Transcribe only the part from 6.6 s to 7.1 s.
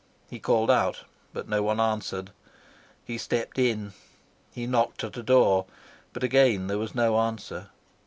there was